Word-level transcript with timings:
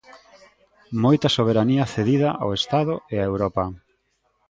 Moita 1.03 1.27
soberanía 1.37 1.89
cedida 1.93 2.29
ao 2.43 2.49
Estado 2.59 2.93
e 3.13 3.15
a 3.19 3.27
Europa. 3.31 3.65